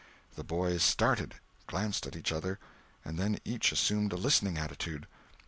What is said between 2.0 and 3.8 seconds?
at each other, and then each